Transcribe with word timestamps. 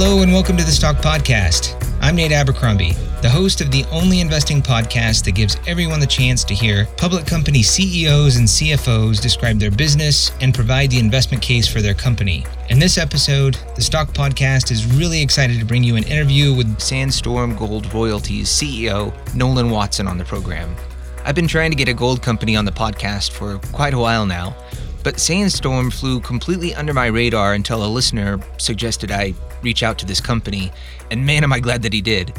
Hello 0.00 0.22
and 0.22 0.32
welcome 0.32 0.56
to 0.56 0.62
the 0.62 0.70
Stock 0.70 0.98
Podcast. 0.98 1.74
I'm 2.00 2.14
Nate 2.14 2.30
Abercrombie, 2.30 2.92
the 3.20 3.28
host 3.28 3.60
of 3.60 3.72
the 3.72 3.84
only 3.86 4.20
investing 4.20 4.62
podcast 4.62 5.24
that 5.24 5.32
gives 5.32 5.56
everyone 5.66 5.98
the 5.98 6.06
chance 6.06 6.44
to 6.44 6.54
hear 6.54 6.86
public 6.96 7.26
company 7.26 7.64
CEOs 7.64 8.36
and 8.36 8.46
CFOs 8.46 9.20
describe 9.20 9.58
their 9.58 9.72
business 9.72 10.30
and 10.40 10.54
provide 10.54 10.92
the 10.92 11.00
investment 11.00 11.42
case 11.42 11.66
for 11.66 11.80
their 11.80 11.94
company. 11.94 12.46
In 12.70 12.78
this 12.78 12.96
episode, 12.96 13.58
the 13.74 13.82
Stock 13.82 14.10
Podcast 14.10 14.70
is 14.70 14.86
really 14.86 15.20
excited 15.20 15.58
to 15.58 15.64
bring 15.64 15.82
you 15.82 15.96
an 15.96 16.04
interview 16.04 16.54
with 16.54 16.78
Sandstorm 16.78 17.56
Gold 17.56 17.92
Royalties 17.92 18.48
CEO 18.48 19.12
Nolan 19.34 19.68
Watson 19.68 20.06
on 20.06 20.16
the 20.16 20.24
program. 20.24 20.76
I've 21.24 21.34
been 21.34 21.48
trying 21.48 21.72
to 21.72 21.76
get 21.76 21.88
a 21.88 21.92
gold 21.92 22.22
company 22.22 22.54
on 22.54 22.64
the 22.64 22.70
podcast 22.70 23.32
for 23.32 23.58
quite 23.72 23.94
a 23.94 23.98
while 23.98 24.26
now, 24.26 24.54
but 25.02 25.20
Sandstorm 25.20 25.90
flew 25.90 26.20
completely 26.20 26.74
under 26.74 26.92
my 26.92 27.06
radar 27.06 27.54
until 27.54 27.84
a 27.84 27.86
listener 27.86 28.40
suggested 28.58 29.10
I 29.10 29.34
reach 29.62 29.82
out 29.82 29.98
to 29.98 30.06
this 30.06 30.20
company, 30.20 30.72
and 31.10 31.24
man, 31.24 31.44
am 31.44 31.52
I 31.52 31.60
glad 31.60 31.82
that 31.82 31.92
he 31.92 32.00
did. 32.00 32.32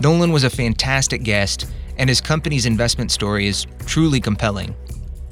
Nolan 0.00 0.32
was 0.32 0.44
a 0.44 0.50
fantastic 0.50 1.22
guest, 1.22 1.66
and 1.98 2.08
his 2.08 2.20
company's 2.20 2.66
investment 2.66 3.10
story 3.10 3.46
is 3.46 3.66
truly 3.86 4.20
compelling. 4.20 4.74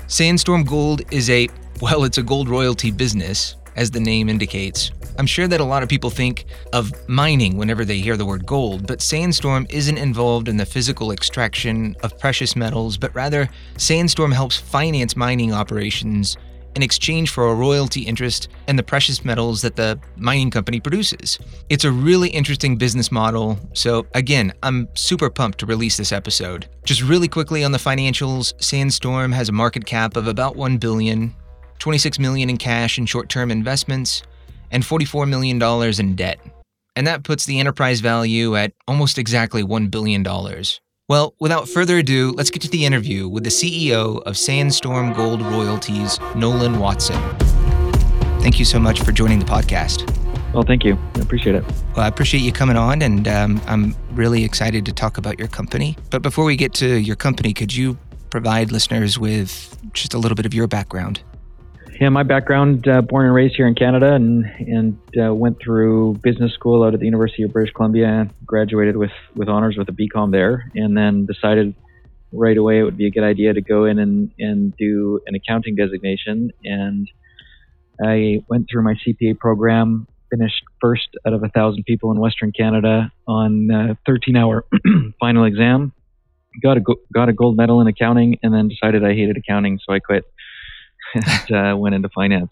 Sandstorm 0.07 0.65
Gold 0.65 1.03
is 1.11 1.31
a, 1.31 1.49
well, 1.81 2.05
it's 2.05 2.19
a 2.19 2.23
gold 2.23 2.49
royalty 2.49 2.91
business, 2.91 3.57
as 3.77 3.91
the 3.91 4.01
name 4.01 4.29
indicates. 4.29 4.91
I'm 5.19 5.27
sure 5.27 5.47
that 5.47 5.61
a 5.61 5.65
lot 5.65 5.83
of 5.83 5.89
people 5.89 6.11
think 6.11 6.47
of 6.73 6.93
mining 7.09 7.57
whenever 7.57 7.85
they 7.85 7.99
hear 7.99 8.17
the 8.17 8.27
word 8.27 8.47
gold, 8.47 8.87
but 8.87 9.01
Sandstorm 9.01 9.67
isn't 9.71 9.97
involved 9.97 10.49
in 10.49 10.57
the 10.57 10.67
physical 10.67 11.13
extraction 11.13 11.95
of 12.03 12.19
precious 12.19 12.57
metals, 12.57 12.97
but 12.97 13.15
rather, 13.15 13.49
Sandstorm 13.77 14.33
helps 14.33 14.59
finance 14.59 15.17
mining 15.17 15.53
operations 15.53 16.37
in 16.75 16.83
exchange 16.83 17.31
for 17.31 17.49
a 17.49 17.55
royalty 17.55 18.03
interest 18.03 18.49
in 18.69 18.77
the 18.77 18.83
precious 18.83 19.25
metals 19.25 19.63
that 19.63 19.77
the 19.77 19.99
mining 20.17 20.51
company 20.51 20.81
produces. 20.81 21.39
It's 21.69 21.85
a 21.85 21.91
really 21.91 22.29
interesting 22.29 22.77
business 22.77 23.13
model. 23.13 23.59
So, 23.73 24.07
again, 24.15 24.53
I'm 24.63 24.89
super 24.95 25.31
pumped 25.31 25.59
to 25.59 25.67
release 25.67 25.97
this 25.97 26.13
episode. 26.13 26.69
Just 26.85 27.03
really 27.03 27.29
quickly 27.29 27.65
on 27.65 27.73
the 27.73 27.79
financials, 27.79 28.53
Sandstorm 28.63 29.33
has 29.33 29.49
a 29.49 29.53
market 29.53 29.87
cap 29.87 30.17
of 30.17 30.27
about 30.27 30.57
1 30.57 30.79
billion, 30.79 31.35
26 31.79 32.19
million 32.19 32.51
in 32.51 32.57
cash 32.57 32.99
and 32.99 33.09
short-term 33.09 33.51
investments, 33.51 34.23
and 34.71 34.85
44 34.85 35.27
million 35.27 35.59
dollars 35.59 36.01
in 36.01 36.17
debt. 36.17 36.41
And 36.97 37.07
that 37.07 37.25
puts 37.25 37.45
the 37.45 37.59
enterprise 37.59 38.01
value 38.01 38.57
at 38.57 38.73
almost 38.87 39.19
exactly 39.19 39.63
$1 39.63 39.91
billion. 39.91 40.25
Well, 41.07 41.35
without 41.39 41.69
further 41.69 41.99
ado, 41.99 42.33
let's 42.35 42.49
get 42.49 42.63
to 42.63 42.69
the 42.69 42.87
interview 42.87 43.29
with 43.29 43.45
the 43.45 43.51
CEO 43.51 44.23
of 44.23 44.39
Sandstorm 44.39 45.13
Gold 45.13 45.43
Royalties, 45.43 46.19
Nolan 46.35 46.79
Watson. 46.79 47.21
Thank 48.41 48.59
you 48.59 48.65
so 48.65 48.79
much 48.79 49.03
for 49.03 49.13
joining 49.13 49.39
the 49.39 49.45
podcast. 49.45 50.11
Well, 50.55 50.63
thank 50.63 50.83
you. 50.83 50.97
I 51.17 51.21
appreciate 51.21 51.57
it. 51.57 51.65
Well, 51.95 52.07
I 52.07 52.09
appreciate 52.09 52.41
you 52.41 52.53
coming 52.53 52.79
on, 52.79 53.03
and 53.03 53.29
um, 53.29 53.61
I'm 53.67 53.95
really 54.13 54.45
excited 54.45 54.87
to 54.87 54.95
talk 54.95 55.19
about 55.19 55.39
your 55.39 55.49
company. 55.49 55.95
But 56.09 56.23
before 56.23 56.47
we 56.47 56.57
get 56.57 56.73
to 56.75 56.99
your 56.99 57.17
company, 57.17 57.53
could 57.53 57.77
you 57.77 57.99
provide 58.31 58.73
listeners 58.73 59.19
with 59.19 59.77
just 59.93 60.15
a 60.15 60.19
little 60.19 60.37
bit 60.37 60.47
of 60.47 60.55
your 60.55 60.67
background? 60.67 61.21
Yeah, 62.01 62.09
my 62.09 62.25
background, 62.25 62.89
uh, 62.89 63.03
born 63.03 63.27
and 63.27 63.35
raised 63.35 63.55
here 63.55 63.69
in 63.69 63.77
Canada, 63.77 64.15
and 64.15 64.45
and 64.59 64.99
uh, 65.17 65.33
went 65.33 65.59
through 65.63 66.15
business 66.25 66.53
school 66.53 66.83
out 66.83 66.93
at 66.93 66.99
the 66.99 67.07
University 67.07 67.45
of 67.45 67.53
British 67.53 67.73
Columbia. 67.73 68.29
Graduated 68.45 68.97
with 68.97 69.13
with 69.37 69.49
honors 69.49 69.77
with 69.79 69.89
a 69.89 69.93
BCom 69.93 70.33
there, 70.33 70.73
and 70.75 70.97
then 70.97 71.25
decided 71.25 71.73
right 72.33 72.57
away 72.57 72.81
it 72.81 72.83
would 72.83 72.97
be 72.97 73.07
a 73.07 73.13
good 73.13 73.23
idea 73.23 73.53
to 73.53 73.61
go 73.61 73.85
in 73.85 74.01
and 74.01 74.33
and 74.41 74.77
do 74.77 75.21
an 75.27 75.37
accounting 75.37 75.77
designation. 75.77 76.51
And 76.65 77.09
I 78.05 78.43
went 78.49 78.67
through 78.69 78.83
my 78.83 78.95
CPA 79.07 79.39
program, 79.39 80.09
finished 80.31 80.65
first 80.81 81.09
out 81.25 81.33
of 81.33 81.45
a 81.45 81.49
thousand 81.49 81.85
people 81.85 82.11
in 82.11 82.19
Western 82.19 82.51
Canada 82.51 83.13
on 83.29 83.71
a 83.71 83.97
13 84.05 84.37
hour 84.37 84.65
final 85.21 85.45
exam. 85.45 85.93
Got 86.61 86.79
a 86.79 86.83
got 87.13 87.29
a 87.29 87.33
gold 87.33 87.57
medal 87.57 87.81
in 87.81 87.87
accounting, 87.87 88.41
and 88.43 88.53
then 88.53 88.67
decided 88.67 89.05
I 89.05 89.15
hated 89.15 89.37
accounting, 89.37 89.79
so 89.87 89.95
I 89.95 90.01
quit 90.01 90.25
and 91.49 91.57
uh, 91.57 91.77
went 91.77 91.95
into 91.95 92.09
finance 92.15 92.51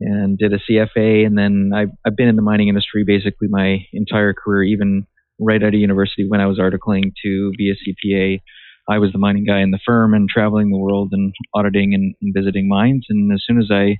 and 0.00 0.38
did 0.38 0.52
a 0.52 0.58
CFA. 0.58 1.26
And 1.26 1.36
then 1.36 1.70
I've, 1.74 1.90
I've 2.06 2.16
been 2.16 2.28
in 2.28 2.36
the 2.36 2.42
mining 2.42 2.68
industry 2.68 3.04
basically 3.06 3.48
my 3.48 3.86
entire 3.92 4.34
career, 4.34 4.62
even 4.64 5.06
right 5.38 5.62
out 5.62 5.74
of 5.74 5.80
university 5.80 6.26
when 6.28 6.40
I 6.40 6.46
was 6.46 6.58
articling 6.58 7.12
to 7.24 7.52
be 7.56 7.70
a 7.70 7.74
CPA. 7.74 8.40
I 8.88 8.98
was 8.98 9.12
the 9.12 9.18
mining 9.18 9.44
guy 9.44 9.60
in 9.60 9.70
the 9.70 9.78
firm 9.84 10.12
and 10.12 10.28
traveling 10.28 10.70
the 10.70 10.78
world 10.78 11.10
and 11.12 11.32
auditing 11.54 11.94
and, 11.94 12.14
and 12.20 12.34
visiting 12.34 12.68
mines. 12.68 13.06
And 13.08 13.32
as 13.32 13.42
soon 13.46 13.58
as 13.60 13.68
I 13.70 13.96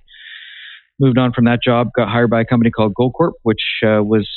moved 0.98 1.18
on 1.18 1.32
from 1.32 1.44
that 1.44 1.60
job, 1.64 1.88
got 1.96 2.08
hired 2.08 2.30
by 2.30 2.40
a 2.40 2.44
company 2.44 2.70
called 2.70 2.94
Goldcorp, 2.98 3.32
which 3.42 3.62
uh, 3.84 4.02
was 4.02 4.28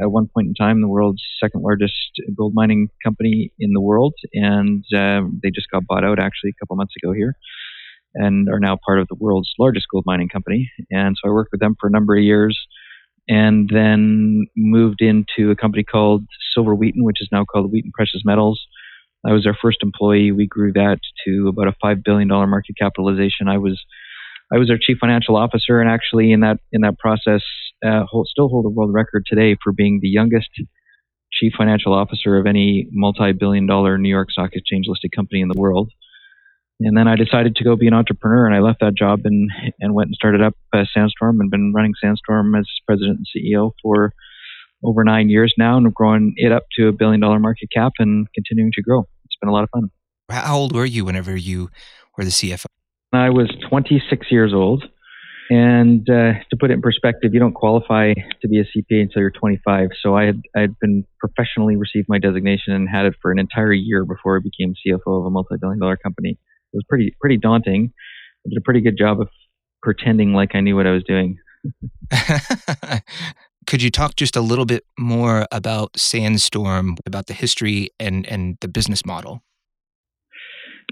at 0.00 0.10
one 0.10 0.28
point 0.32 0.46
in 0.46 0.54
time 0.54 0.80
the 0.80 0.88
world's 0.88 1.22
second 1.42 1.62
largest 1.62 1.94
gold 2.36 2.52
mining 2.54 2.88
company 3.04 3.52
in 3.58 3.72
the 3.72 3.80
world. 3.80 4.14
And 4.32 4.84
uh, 4.94 5.22
they 5.42 5.50
just 5.52 5.68
got 5.72 5.86
bought 5.86 6.04
out 6.04 6.20
actually 6.20 6.50
a 6.50 6.58
couple 6.60 6.76
months 6.76 6.94
ago 7.02 7.12
here 7.12 7.34
and 8.14 8.48
are 8.48 8.60
now 8.60 8.76
part 8.84 8.98
of 9.00 9.08
the 9.08 9.16
world's 9.18 9.52
largest 9.58 9.86
gold 9.92 10.04
mining 10.06 10.28
company. 10.28 10.70
And 10.90 11.16
so 11.16 11.28
I 11.28 11.32
worked 11.32 11.52
with 11.52 11.60
them 11.60 11.76
for 11.80 11.88
a 11.88 11.90
number 11.90 12.16
of 12.16 12.22
years 12.22 12.58
and 13.28 13.70
then 13.72 14.46
moved 14.56 15.00
into 15.00 15.50
a 15.50 15.56
company 15.56 15.84
called 15.84 16.24
Silver 16.54 16.74
Wheaton, 16.74 17.04
which 17.04 17.20
is 17.20 17.28
now 17.30 17.44
called 17.44 17.70
Wheaton 17.70 17.92
Precious 17.94 18.22
Metals. 18.24 18.60
I 19.26 19.32
was 19.32 19.44
their 19.44 19.56
first 19.60 19.78
employee. 19.82 20.32
We 20.32 20.46
grew 20.46 20.72
that 20.72 20.98
to 21.24 21.48
about 21.48 21.68
a 21.68 21.76
five 21.80 22.02
billion 22.02 22.28
dollar 22.28 22.46
market 22.46 22.76
capitalization. 22.78 23.48
I 23.48 23.58
was 23.58 23.80
I 24.52 24.58
was 24.58 24.70
our 24.70 24.78
chief 24.80 24.96
financial 24.98 25.36
officer, 25.36 25.80
and 25.80 25.90
actually 25.90 26.32
in 26.32 26.40
that 26.40 26.58
in 26.72 26.80
that 26.80 26.98
process, 26.98 27.42
uh, 27.84 28.04
hold, 28.08 28.26
still 28.28 28.48
hold 28.48 28.66
a 28.66 28.70
world 28.70 28.92
record 28.92 29.24
today 29.26 29.56
for 29.62 29.72
being 29.72 30.00
the 30.02 30.08
youngest 30.08 30.48
chief 31.32 31.52
financial 31.56 31.94
officer 31.94 32.36
of 32.38 32.46
any 32.46 32.88
multi 32.90 33.32
billion 33.32 33.66
dollar 33.66 33.98
New 33.98 34.08
York 34.08 34.30
Stock 34.30 34.50
Exchange 34.54 34.86
listed 34.88 35.12
company 35.14 35.40
in 35.40 35.48
the 35.48 35.58
world. 35.58 35.90
And 36.80 36.96
then 36.96 37.06
I 37.06 37.16
decided 37.16 37.56
to 37.56 37.64
go 37.64 37.76
be 37.76 37.86
an 37.86 37.94
entrepreneur, 37.94 38.46
and 38.46 38.54
I 38.54 38.60
left 38.60 38.80
that 38.80 38.94
job 38.96 39.20
and 39.24 39.50
and 39.80 39.94
went 39.94 40.08
and 40.08 40.14
started 40.14 40.42
up 40.42 40.54
uh, 40.72 40.84
Sandstorm, 40.94 41.40
and 41.40 41.50
been 41.50 41.72
running 41.74 41.92
Sandstorm 42.02 42.54
as 42.54 42.66
president 42.86 43.18
and 43.18 43.26
CEO 43.26 43.72
for 43.82 44.12
over 44.82 45.04
nine 45.04 45.28
years 45.28 45.52
now, 45.58 45.76
and 45.76 45.92
growing 45.92 46.32
it 46.36 46.52
up 46.52 46.64
to 46.78 46.88
a 46.88 46.92
billion 46.92 47.20
dollar 47.20 47.38
market 47.38 47.68
cap 47.74 47.92
and 47.98 48.26
continuing 48.34 48.72
to 48.72 48.82
grow. 48.82 49.00
It's 49.26 49.36
been 49.40 49.50
a 49.50 49.52
lot 49.52 49.64
of 49.64 49.70
fun. 49.70 49.90
How 50.30 50.56
old 50.56 50.74
were 50.74 50.86
you 50.86 51.04
whenever 51.04 51.36
you 51.36 51.68
were 52.16 52.24
the 52.24 52.30
CFO? 52.30 52.64
I 53.12 53.30
was 53.30 53.50
26 53.68 54.30
years 54.30 54.52
old. 54.54 54.84
And 55.50 56.08
uh, 56.08 56.34
to 56.48 56.56
put 56.60 56.70
it 56.70 56.74
in 56.74 56.80
perspective, 56.80 57.34
you 57.34 57.40
don't 57.40 57.54
qualify 57.54 58.14
to 58.14 58.48
be 58.48 58.60
a 58.60 58.62
CPA 58.62 59.02
until 59.02 59.20
you're 59.20 59.32
25. 59.32 59.88
So 60.00 60.14
I 60.14 60.26
had 60.26 60.40
I 60.56 60.60
had 60.60 60.78
been 60.78 61.04
professionally 61.18 61.74
received 61.74 62.06
my 62.08 62.18
designation 62.18 62.72
and 62.72 62.88
had 62.88 63.04
it 63.04 63.14
for 63.20 63.32
an 63.32 63.40
entire 63.40 63.72
year 63.72 64.04
before 64.04 64.36
I 64.36 64.40
became 64.40 64.74
CFO 64.74 65.18
of 65.18 65.26
a 65.26 65.30
multi-billion 65.30 65.80
dollar 65.80 65.96
company 65.96 66.38
it 66.72 66.76
was 66.76 66.84
pretty 66.88 67.14
pretty 67.20 67.36
daunting. 67.36 67.92
I 68.46 68.50
did 68.50 68.58
a 68.58 68.64
pretty 68.64 68.80
good 68.80 68.96
job 68.98 69.20
of 69.20 69.28
pretending 69.82 70.32
like 70.32 70.54
I 70.54 70.60
knew 70.60 70.76
what 70.76 70.86
I 70.86 70.92
was 70.92 71.04
doing. 71.04 71.38
Could 73.66 73.82
you 73.82 73.90
talk 73.90 74.16
just 74.16 74.36
a 74.36 74.40
little 74.40 74.64
bit 74.64 74.84
more 74.98 75.46
about 75.52 75.96
Sandstorm, 75.96 76.96
about 77.06 77.26
the 77.26 77.34
history 77.34 77.90
and 77.98 78.26
and 78.26 78.56
the 78.60 78.68
business 78.68 79.04
model? 79.04 79.42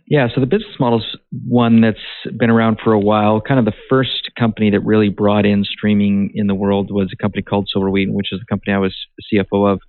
Yeah, 0.07 0.29
so 0.35 0.41
the 0.41 0.47
business 0.47 0.77
model 0.81 1.01
is 1.01 1.17
one 1.47 1.83
that's 1.83 1.99
been 2.39 2.51
around 2.51 2.79
for 2.83 2.93
a 2.93 3.01
while. 3.01 3.41
Kind 3.41 3.59
of 3.59 3.67
the 3.67 3.79
first 3.91 4.31
company 4.39 4.71
that 4.71 4.81
really 4.81 5.11
brought 5.11 5.45
in 5.45 5.65
streaming 5.65 6.31
in 6.35 6.47
the 6.47 6.55
world 6.55 6.91
was 6.91 7.11
a 7.13 7.23
company 7.23 7.43
called 7.43 7.69
Silver 7.71 7.91
Wheaton, 7.91 8.15
which 8.15 8.29
is 8.33 8.41
the 8.41 8.47
company 8.49 8.73
I 8.73 8.79
was 8.79 8.95
CFO 9.33 9.71
of, 9.71 9.81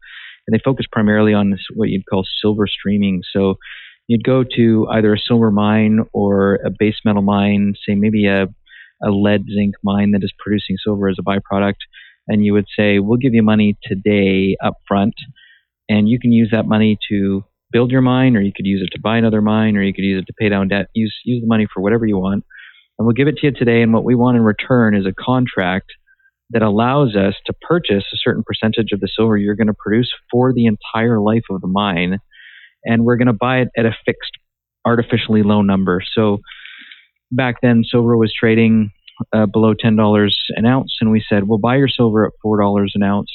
and 0.45 0.53
they 0.53 0.61
focus 0.63 0.87
primarily 0.91 1.33
on 1.33 1.51
this, 1.51 1.61
what 1.73 1.89
you'd 1.89 2.05
call 2.09 2.25
silver 2.41 2.67
streaming. 2.67 3.21
So 3.31 3.55
you'd 4.09 4.23
go 4.23 4.43
to 4.55 4.87
either 4.91 5.13
a 5.13 5.19
silver 5.19 5.51
mine 5.51 5.99
or 6.13 6.55
a 6.65 6.71
base 6.77 6.97
metal 7.05 7.21
mine, 7.21 7.75
say 7.87 7.93
maybe 7.93 8.25
a, 8.25 8.47
a 9.03 9.09
lead 9.11 9.45
zinc 9.45 9.75
mine 9.83 10.11
that 10.11 10.23
is 10.23 10.33
producing 10.39 10.77
silver 10.83 11.07
as 11.07 11.17
a 11.19 11.23
byproduct, 11.23 11.77
and 12.27 12.43
you 12.43 12.53
would 12.53 12.65
say, 12.77 12.97
We'll 12.97 13.19
give 13.19 13.35
you 13.35 13.43
money 13.43 13.77
today 13.83 14.57
up 14.65 14.73
front, 14.87 15.13
and 15.87 16.09
you 16.09 16.19
can 16.19 16.31
use 16.31 16.49
that 16.51 16.65
money 16.65 16.97
to 17.09 17.45
build 17.71 17.91
your 17.91 18.01
mine, 18.01 18.35
or 18.35 18.41
you 18.41 18.51
could 18.53 18.65
use 18.65 18.81
it 18.81 18.91
to 18.95 19.01
buy 19.01 19.17
another 19.17 19.43
mine, 19.43 19.77
or 19.77 19.83
you 19.83 19.93
could 19.93 20.03
use 20.03 20.23
it 20.23 20.25
to 20.25 20.33
pay 20.39 20.49
down 20.49 20.69
debt. 20.69 20.87
Use, 20.95 21.15
use 21.23 21.41
the 21.41 21.47
money 21.47 21.67
for 21.71 21.81
whatever 21.81 22.05
you 22.07 22.17
want. 22.17 22.43
And 22.97 23.05
we'll 23.05 23.13
give 23.13 23.27
it 23.27 23.37
to 23.37 23.45
you 23.45 23.53
today, 23.53 23.83
and 23.83 23.93
what 23.93 24.03
we 24.03 24.15
want 24.15 24.37
in 24.37 24.43
return 24.43 24.95
is 24.95 25.05
a 25.05 25.13
contract 25.13 25.91
that 26.49 26.63
allows 26.63 27.15
us 27.15 27.35
to 27.45 27.53
purchase 27.61 28.05
a 28.11 28.17
certain 28.17 28.43
percentage 28.43 28.91
of 28.91 29.01
the 29.01 29.07
silver 29.15 29.37
you're 29.37 29.55
going 29.55 29.67
to 29.67 29.73
produce 29.73 30.11
for 30.31 30.51
the 30.51 30.65
entire 30.65 31.21
life 31.21 31.43
of 31.51 31.61
the 31.61 31.67
mine 31.67 32.19
and 32.83 33.03
we're 33.03 33.17
going 33.17 33.27
to 33.27 33.33
buy 33.33 33.59
it 33.59 33.69
at 33.77 33.85
a 33.85 33.95
fixed, 34.05 34.31
artificially 34.85 35.43
low 35.43 35.61
number. 35.61 36.01
So 36.13 36.39
back 37.31 37.55
then, 37.61 37.83
silver 37.89 38.17
was 38.17 38.33
trading 38.37 38.91
uh, 39.33 39.45
below 39.45 39.73
ten 39.77 39.95
dollars 39.95 40.37
an 40.49 40.65
ounce, 40.65 40.97
and 41.01 41.11
we 41.11 41.23
said, 41.27 41.47
"We'll 41.47 41.59
buy 41.59 41.77
your 41.77 41.89
silver 41.89 42.25
at 42.25 42.33
four 42.41 42.59
dollars 42.59 42.93
an 42.95 43.03
ounce, 43.03 43.31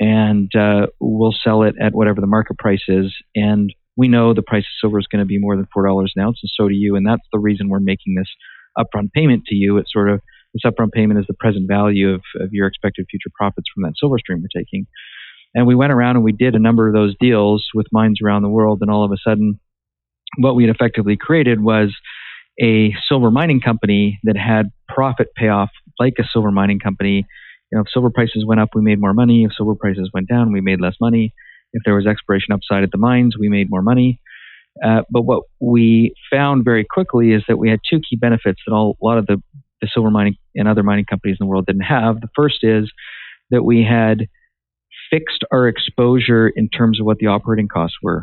and 0.00 0.50
uh, 0.54 0.86
we'll 1.00 1.34
sell 1.44 1.62
it 1.62 1.74
at 1.80 1.94
whatever 1.94 2.20
the 2.20 2.26
market 2.26 2.58
price 2.58 2.84
is." 2.88 3.14
And 3.34 3.72
we 3.96 4.08
know 4.08 4.32
the 4.32 4.42
price 4.42 4.62
of 4.62 4.80
silver 4.80 4.98
is 4.98 5.06
going 5.06 5.20
to 5.20 5.26
be 5.26 5.38
more 5.38 5.56
than 5.56 5.68
four 5.72 5.86
dollars 5.86 6.12
an 6.16 6.22
ounce, 6.22 6.40
and 6.42 6.50
so 6.54 6.68
do 6.68 6.74
you. 6.74 6.96
And 6.96 7.06
that's 7.06 7.26
the 7.32 7.38
reason 7.38 7.68
we're 7.68 7.80
making 7.80 8.14
this 8.14 8.28
upfront 8.78 9.12
payment 9.12 9.44
to 9.46 9.54
you. 9.54 9.76
It 9.78 9.86
sort 9.88 10.10
of 10.10 10.20
this 10.54 10.70
upfront 10.70 10.92
payment 10.92 11.20
is 11.20 11.26
the 11.26 11.34
present 11.34 11.68
value 11.68 12.10
of, 12.10 12.22
of 12.40 12.48
your 12.52 12.66
expected 12.66 13.06
future 13.10 13.30
profits 13.34 13.68
from 13.72 13.84
that 13.84 13.94
silver 13.98 14.18
stream 14.18 14.40
you're 14.40 14.62
taking. 14.62 14.86
And 15.54 15.66
we 15.66 15.74
went 15.74 15.92
around 15.92 16.16
and 16.16 16.24
we 16.24 16.32
did 16.32 16.54
a 16.54 16.58
number 16.58 16.88
of 16.88 16.94
those 16.94 17.14
deals 17.20 17.66
with 17.74 17.86
mines 17.92 18.20
around 18.24 18.42
the 18.42 18.48
world, 18.48 18.78
and 18.80 18.90
all 18.90 19.04
of 19.04 19.12
a 19.12 19.16
sudden, 19.22 19.60
what 20.38 20.54
we 20.54 20.64
had 20.64 20.74
effectively 20.74 21.16
created 21.16 21.62
was 21.62 21.94
a 22.60 22.94
silver 23.08 23.30
mining 23.30 23.60
company 23.60 24.18
that 24.24 24.36
had 24.36 24.70
profit 24.88 25.28
payoff 25.36 25.70
like 25.98 26.14
a 26.18 26.24
silver 26.32 26.50
mining 26.50 26.78
company. 26.78 27.26
You 27.70 27.78
know, 27.78 27.82
if 27.82 27.88
silver 27.92 28.10
prices 28.10 28.44
went 28.46 28.60
up, 28.60 28.70
we 28.74 28.82
made 28.82 29.00
more 29.00 29.14
money. 29.14 29.44
If 29.44 29.52
silver 29.56 29.74
prices 29.74 30.10
went 30.12 30.28
down, 30.28 30.52
we 30.52 30.60
made 30.60 30.80
less 30.80 30.94
money. 31.00 31.34
If 31.72 31.82
there 31.84 31.94
was 31.94 32.06
exploration 32.06 32.52
upside 32.52 32.82
at 32.82 32.90
the 32.90 32.98
mines, 32.98 33.36
we 33.38 33.48
made 33.48 33.68
more 33.70 33.82
money. 33.82 34.20
Uh, 34.84 35.02
but 35.10 35.22
what 35.22 35.44
we 35.60 36.14
found 36.30 36.64
very 36.64 36.84
quickly 36.84 37.32
is 37.32 37.42
that 37.48 37.58
we 37.58 37.68
had 37.68 37.80
two 37.88 38.00
key 38.00 38.16
benefits 38.16 38.60
that 38.66 38.72
all, 38.72 38.96
a 39.02 39.04
lot 39.04 39.18
of 39.18 39.26
the, 39.26 39.42
the 39.80 39.88
silver 39.92 40.10
mining 40.10 40.36
and 40.54 40.68
other 40.68 40.82
mining 40.82 41.04
companies 41.04 41.36
in 41.40 41.46
the 41.46 41.48
world 41.48 41.66
didn't 41.66 41.82
have. 41.82 42.20
The 42.20 42.28
first 42.34 42.58
is 42.62 42.90
that 43.50 43.64
we 43.64 43.84
had 43.84 44.26
fixed 45.12 45.44
our 45.52 45.68
exposure 45.68 46.48
in 46.48 46.68
terms 46.68 46.98
of 46.98 47.06
what 47.06 47.18
the 47.18 47.26
operating 47.26 47.68
costs 47.68 47.96
were, 48.02 48.22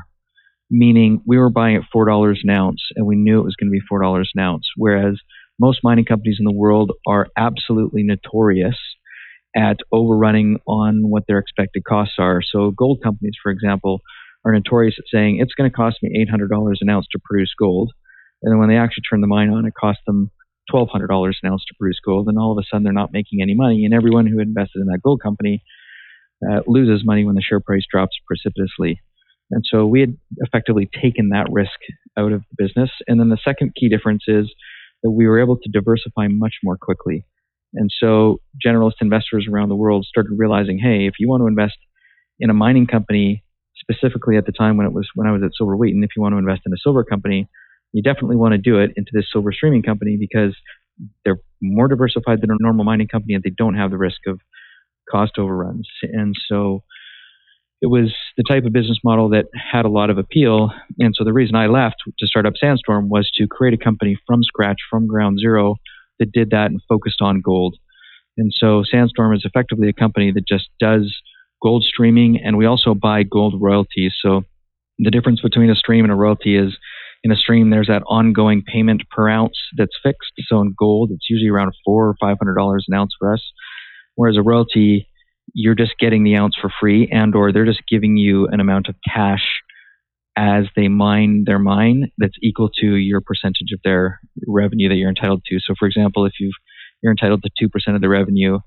meaning 0.72 1.22
we 1.26 1.38
were 1.38 1.50
buying 1.50 1.76
at 1.76 1.84
$4 1.96 2.36
an 2.44 2.50
ounce 2.50 2.82
and 2.96 3.06
we 3.06 3.16
knew 3.16 3.40
it 3.40 3.46
was 3.46 3.56
going 3.56 3.72
to 3.72 3.72
be 3.72 3.82
$4 3.92 4.26
an 4.34 4.42
ounce, 4.42 4.68
whereas 4.76 5.20
most 5.60 5.80
mining 5.84 6.06
companies 6.06 6.38
in 6.40 6.46
the 6.46 6.52
world 6.52 6.92
are 7.08 7.28
absolutely 7.38 8.04
notorious 8.04 8.78
at 9.56 9.78
overrunning 9.92 10.58
on 10.68 11.10
what 11.10 11.24
their 11.28 11.40
expected 11.40 11.84
costs 11.88 12.16
are. 12.18 12.42
So, 12.42 12.72
gold 12.72 13.00
companies, 13.04 13.34
for 13.42 13.52
example, 13.52 14.00
are 14.46 14.54
notorious 14.54 14.96
at 14.98 15.06
saying 15.12 15.40
it's 15.40 15.54
going 15.54 15.70
to 15.70 15.76
cost 15.76 15.98
me 16.02 16.26
$800 16.32 16.76
an 16.82 16.90
ounce 16.90 17.08
to 17.12 17.20
produce 17.24 17.54
gold. 17.60 17.92
And 18.42 18.52
then 18.52 18.60
when 18.60 18.70
they 18.70 18.78
actually 18.78 19.04
turn 19.10 19.22
the 19.22 19.28
mine 19.28 19.50
on, 19.50 19.66
it 19.66 19.74
costs 19.80 20.02
them 20.08 20.32
$1,200 20.74 21.34
an 21.44 21.52
ounce 21.52 21.66
to 21.68 21.76
produce 21.78 22.00
gold. 22.04 22.28
And 22.28 22.38
all 22.38 22.52
of 22.52 22.58
a 22.58 22.66
sudden, 22.70 22.84
they're 22.84 22.94
not 22.94 23.12
making 23.12 23.42
any 23.42 23.56
money. 23.56 23.84
And 23.86 23.94
everyone 23.94 24.28
who 24.28 24.40
invested 24.40 24.80
in 24.80 24.88
that 24.88 25.02
gold 25.04 25.22
company 25.22 25.62
uh, 26.48 26.62
loses 26.68 27.06
money 27.06 27.26
when 27.26 27.36
the 27.36 27.42
share 27.42 27.60
price 27.60 27.84
drops 27.92 28.18
precipitously. 28.28 29.02
And 29.52 29.64
so 29.70 29.86
we 29.86 30.00
had 30.00 30.16
effectively 30.38 30.90
taken 31.02 31.30
that 31.30 31.48
risk 31.52 31.80
out 32.18 32.32
of 32.32 32.44
the 32.50 32.64
business. 32.64 32.92
And 33.08 33.20
then 33.20 33.30
the 33.30 33.40
second 33.44 33.74
key 33.76 33.90
difference 33.90 34.24
is 34.28 34.52
that 35.04 35.12
we 35.12 35.28
were 35.28 35.40
able 35.40 35.58
to 35.58 35.70
diversify 35.72 36.28
much 36.30 36.56
more 36.64 36.78
quickly. 36.78 37.26
And 37.74 37.90
so 38.00 38.40
generalist 38.66 39.02
investors 39.02 39.48
around 39.52 39.70
the 39.70 39.76
world 39.76 40.06
started 40.06 40.32
realizing, 40.38 40.80
hey, 40.80 41.08
if 41.08 41.14
you 41.20 41.30
want 41.30 41.42
to 41.42 41.48
invest 41.48 41.78
in 42.40 42.50
a 42.50 42.54
mining 42.54 42.88
company, 42.88 43.44
specifically 43.78 44.38
at 44.38 44.46
the 44.46 44.52
time 44.52 44.78
when 44.78 44.86
it 44.86 44.94
was 44.94 45.08
when 45.16 45.28
I 45.28 45.32
was 45.32 45.42
at 45.44 45.52
Silver 45.56 45.76
Wheaton, 45.76 46.04
if 46.04 46.12
you 46.16 46.22
want 46.22 46.34
to 46.34 46.38
invest 46.38 46.62
in 46.66 46.74
a 46.74 46.78
silver 46.82 47.04
company, 47.04 47.48
you 47.94 48.04
definitely 48.04 48.36
want 48.36 48.54
to 48.54 48.58
do 48.58 48.80
it 48.80 48.92
into 48.96 49.12
this 49.14 49.26
silver 49.32 49.52
streaming 49.52 49.84
company 49.84 50.18
because 50.20 50.56
they're 51.24 51.40
more 51.62 51.88
diversified 51.88 52.42
than 52.42 52.52
a 52.52 52.56
normal 52.60 52.86
mining 52.86 53.08
company 53.08 53.34
and 53.34 53.44
they 53.44 53.52
don't 53.52 53.76
have 53.76 53.92
the 53.92 53.98
risk 53.98 54.20
of 54.28 54.40
cost 55.10 55.34
overruns. 55.38 55.88
And 56.02 56.36
so 56.48 56.84
it 57.82 57.88
was 57.88 58.14
the 58.36 58.44
type 58.48 58.66
of 58.66 58.74
business 58.74 59.00
model 59.04 59.30
that 59.30 59.46
had 59.54 59.86
a 59.86 59.90
lot 59.90 60.10
of 60.10 60.18
appeal. 60.18 60.72
And 61.00 61.14
so 61.16 61.24
the 61.24 61.34
reason 61.34 61.56
I 61.56 61.68
left 61.68 61.98
to 62.06 62.28
start 62.28 62.46
up 62.46 62.54
Sandstorm 62.60 63.10
was 63.10 63.30
to 63.36 63.48
create 63.48 63.74
a 63.74 63.84
company 63.84 64.18
from 64.28 64.44
scratch, 64.44 64.78
from 64.90 65.08
ground 65.08 65.40
zero, 65.40 65.76
that 66.20 66.32
did 66.32 66.50
that 66.50 66.66
and 66.72 66.82
focused 66.90 67.22
on 67.22 67.42
gold. 67.42 67.78
And 68.38 68.52
so 68.54 68.84
Sandstorm 68.90 69.34
is 69.34 69.44
effectively 69.46 69.90
a 69.90 69.94
company 69.94 70.32
that 70.32 70.48
just 70.48 70.70
does 70.80 71.14
gold 71.62 71.84
streaming, 71.84 72.40
and 72.44 72.58
we 72.58 72.66
also 72.66 72.94
buy 72.94 73.24
gold 73.24 73.56
royalties. 73.60 74.14
So 74.22 74.44
the 74.98 75.12
difference 75.12 75.42
between 75.42 75.70
a 75.70 75.76
stream 75.76 76.06
and 76.06 76.12
a 76.12 76.16
royalty 76.16 76.58
is 76.58 76.78
in 77.24 77.32
a 77.32 77.36
stream, 77.36 77.70
there's 77.70 77.88
that 77.88 78.04
ongoing 78.08 78.64
payment 78.66 79.04
per 79.12 79.28
ounce 79.28 79.58
that's 79.78 79.98
fixed. 80.02 80.32
So 80.48 80.62
in 80.62 80.74
gold, 80.78 81.12
it's 81.12 81.30
usually 81.30 81.50
around 81.50 81.74
four 81.86 82.08
or 82.08 82.16
five 82.20 82.38
hundred 82.40 82.56
dollars 82.56 82.86
an 82.88 82.98
ounce 82.98 83.12
for 83.20 83.34
us. 83.34 83.44
Whereas 84.20 84.36
a 84.36 84.42
royalty, 84.42 85.08
you're 85.54 85.76
just 85.76 85.94
getting 85.98 86.26
the 86.26 86.36
ounce 86.36 86.54
for 86.62 86.70
free, 86.82 87.08
and 87.10 87.34
or 87.34 87.54
they're 87.54 87.64
just 87.64 87.84
giving 87.90 88.18
you 88.18 88.50
an 88.52 88.60
amount 88.60 88.90
of 88.90 88.96
cash 89.10 89.62
as 90.36 90.66
they 90.76 90.90
mine 90.90 91.46
their 91.46 91.58
mine 91.58 92.12
that's 92.18 92.36
equal 92.44 92.70
to 92.82 92.96
your 92.96 93.22
percentage 93.22 93.72
of 93.74 93.80
their 93.86 94.20
revenue 94.46 94.90
that 94.90 94.96
you're 94.96 95.08
entitled 95.08 95.44
to. 95.48 95.60
So, 95.66 95.74
for 95.80 95.88
example, 95.88 96.26
if 96.26 96.34
you 96.38 96.52
you're 97.02 97.14
entitled 97.14 97.44
to 97.44 97.50
two 97.58 97.70
percent 97.70 97.96
of 97.96 98.02
the 98.02 98.10
revenue, 98.10 98.60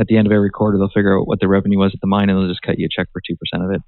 at 0.00 0.06
the 0.06 0.16
end 0.16 0.26
of 0.26 0.32
every 0.32 0.48
quarter 0.48 0.78
they'll 0.78 0.88
figure 0.88 1.20
out 1.20 1.28
what 1.28 1.38
the 1.38 1.48
revenue 1.48 1.76
was 1.76 1.92
at 1.92 2.00
the 2.00 2.06
mine, 2.06 2.30
and 2.30 2.38
they'll 2.38 2.48
just 2.48 2.62
cut 2.62 2.78
you 2.78 2.86
a 2.86 2.88
check 2.90 3.08
for 3.12 3.20
two 3.20 3.36
percent 3.36 3.62
of 3.62 3.70
it. 3.76 3.82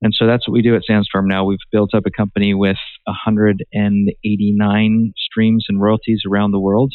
And 0.00 0.14
so 0.14 0.26
that's 0.26 0.48
what 0.48 0.54
we 0.54 0.62
do 0.62 0.76
at 0.76 0.86
Sandstorm 0.86 1.28
now. 1.28 1.44
We've 1.44 1.58
built 1.70 1.92
up 1.92 2.06
a 2.06 2.10
company 2.10 2.54
with 2.54 2.78
189 3.04 5.12
streams 5.14 5.66
and 5.68 5.78
royalties 5.78 6.22
around 6.26 6.52
the 6.52 6.58
world. 6.58 6.94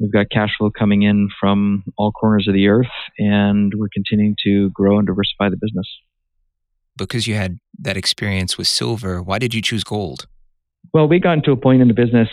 We've 0.00 0.12
got 0.12 0.26
cash 0.30 0.50
flow 0.56 0.70
coming 0.70 1.02
in 1.02 1.28
from 1.40 1.84
all 1.96 2.12
corners 2.12 2.46
of 2.46 2.54
the 2.54 2.68
earth, 2.68 2.86
and 3.18 3.72
we're 3.76 3.88
continuing 3.92 4.36
to 4.44 4.70
grow 4.70 4.98
and 4.98 5.06
diversify 5.06 5.48
the 5.48 5.56
business. 5.60 5.88
Because 6.96 7.26
you 7.26 7.34
had 7.34 7.58
that 7.80 7.96
experience 7.96 8.56
with 8.56 8.68
silver, 8.68 9.22
why 9.22 9.38
did 9.38 9.54
you 9.54 9.62
choose 9.62 9.82
gold? 9.82 10.26
Well, 10.94 11.08
we 11.08 11.18
got 11.18 11.44
to 11.44 11.52
a 11.52 11.56
point 11.56 11.82
in 11.82 11.88
the 11.88 11.94
business 11.94 12.28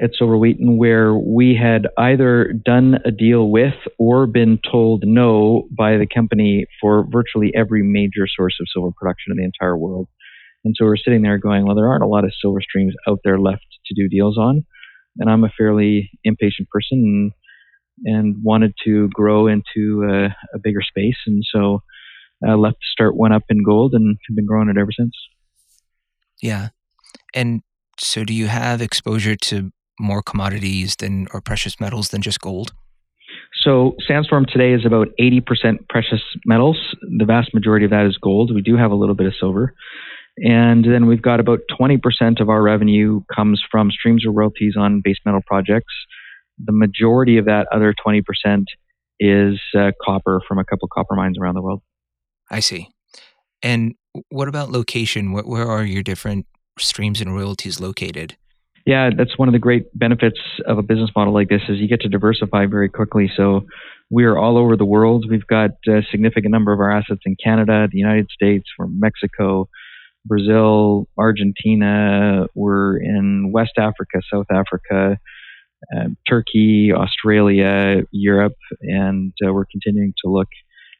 at 0.00 0.10
Silver 0.16 0.38
Wheaton 0.38 0.78
where 0.78 1.14
we 1.14 1.58
had 1.60 1.88
either 1.98 2.54
done 2.64 3.00
a 3.04 3.10
deal 3.10 3.50
with 3.50 3.74
or 3.98 4.26
been 4.26 4.58
told 4.70 5.02
no 5.04 5.68
by 5.76 5.98
the 5.98 6.06
company 6.06 6.66
for 6.80 7.06
virtually 7.10 7.52
every 7.54 7.82
major 7.82 8.26
source 8.34 8.56
of 8.60 8.66
silver 8.72 8.90
production 8.96 9.32
in 9.32 9.36
the 9.36 9.44
entire 9.44 9.76
world. 9.76 10.08
And 10.64 10.74
so 10.78 10.86
we're 10.86 10.96
sitting 10.96 11.22
there 11.22 11.38
going, 11.38 11.66
well, 11.66 11.76
there 11.76 11.88
aren't 11.88 12.02
a 12.02 12.08
lot 12.08 12.24
of 12.24 12.32
silver 12.40 12.60
streams 12.62 12.94
out 13.06 13.20
there 13.24 13.38
left 13.38 13.66
to 13.86 13.94
do 13.94 14.08
deals 14.08 14.38
on 14.38 14.64
and 15.18 15.30
I'm 15.30 15.44
a 15.44 15.52
fairly 15.56 16.10
impatient 16.24 16.68
person 16.70 17.32
and, 18.04 18.16
and 18.16 18.36
wanted 18.42 18.74
to 18.84 19.08
grow 19.08 19.46
into 19.46 20.04
a, 20.08 20.26
a 20.54 20.58
bigger 20.62 20.82
space. 20.82 21.16
And 21.26 21.44
so 21.52 21.82
I 22.46 22.54
left 22.54 22.76
to 22.76 22.88
start 22.90 23.16
one 23.16 23.32
up 23.32 23.44
in 23.48 23.64
gold 23.64 23.94
and 23.94 24.16
have 24.28 24.36
been 24.36 24.46
growing 24.46 24.68
it 24.68 24.78
ever 24.78 24.92
since. 24.92 25.12
Yeah. 26.40 26.68
And 27.34 27.62
so 27.98 28.24
do 28.24 28.32
you 28.32 28.46
have 28.46 28.80
exposure 28.80 29.36
to 29.36 29.72
more 29.98 30.22
commodities 30.22 30.96
than 30.96 31.26
or 31.32 31.40
precious 31.40 31.80
metals 31.80 32.08
than 32.08 32.22
just 32.22 32.40
gold? 32.40 32.72
So 33.62 33.96
Sandstorm 34.06 34.46
today 34.46 34.72
is 34.72 34.86
about 34.86 35.08
80% 35.20 35.88
precious 35.88 36.20
metals. 36.46 36.78
The 37.18 37.24
vast 37.24 37.52
majority 37.52 37.84
of 37.84 37.90
that 37.90 38.06
is 38.06 38.16
gold. 38.16 38.54
We 38.54 38.62
do 38.62 38.76
have 38.76 38.92
a 38.92 38.94
little 38.94 39.14
bit 39.14 39.26
of 39.26 39.34
silver. 39.38 39.74
And 40.42 40.84
then 40.84 41.06
we've 41.06 41.22
got 41.22 41.40
about 41.40 41.60
20% 41.80 42.40
of 42.40 42.48
our 42.48 42.62
revenue 42.62 43.22
comes 43.34 43.62
from 43.70 43.90
streams 43.90 44.24
or 44.24 44.32
royalties 44.32 44.74
on 44.78 45.00
base 45.02 45.18
metal 45.24 45.40
projects. 45.46 45.92
The 46.64 46.72
majority 46.72 47.38
of 47.38 47.44
that 47.46 47.66
other 47.72 47.94
20% 48.06 48.22
is 49.20 49.60
uh, 49.76 49.90
copper 50.02 50.40
from 50.46 50.58
a 50.58 50.64
couple 50.64 50.88
copper 50.92 51.14
mines 51.14 51.38
around 51.40 51.54
the 51.54 51.62
world. 51.62 51.82
I 52.50 52.60
see. 52.60 52.88
And 53.62 53.94
what 54.28 54.48
about 54.48 54.70
location? 54.70 55.32
Where, 55.32 55.44
where 55.44 55.66
are 55.66 55.84
your 55.84 56.02
different 56.02 56.46
streams 56.78 57.20
and 57.20 57.34
royalties 57.34 57.80
located? 57.80 58.36
Yeah, 58.86 59.10
that's 59.14 59.36
one 59.36 59.48
of 59.48 59.52
the 59.52 59.58
great 59.58 59.86
benefits 59.98 60.38
of 60.66 60.78
a 60.78 60.82
business 60.82 61.10
model 61.14 61.34
like 61.34 61.48
this 61.48 61.60
is 61.68 61.78
you 61.78 61.88
get 61.88 62.00
to 62.02 62.08
diversify 62.08 62.66
very 62.66 62.88
quickly. 62.88 63.30
So 63.36 63.66
we 64.10 64.24
are 64.24 64.38
all 64.38 64.56
over 64.56 64.76
the 64.76 64.84
world. 64.86 65.26
We've 65.28 65.46
got 65.46 65.72
a 65.86 66.00
significant 66.10 66.52
number 66.52 66.72
of 66.72 66.80
our 66.80 66.90
assets 66.90 67.20
in 67.26 67.36
Canada, 67.42 67.88
the 67.90 67.98
United 67.98 68.30
States, 68.30 68.66
from 68.74 68.98
Mexico, 68.98 69.68
Brazil, 70.28 71.06
Argentina. 71.18 72.46
We're 72.54 72.98
in 72.98 73.50
West 73.52 73.72
Africa, 73.78 74.20
South 74.32 74.46
Africa, 74.50 75.18
uh, 75.96 76.08
Turkey, 76.28 76.92
Australia, 76.94 78.02
Europe, 78.10 78.56
and 78.82 79.32
uh, 79.44 79.52
we're 79.52 79.66
continuing 79.70 80.12
to 80.24 80.30
look 80.30 80.48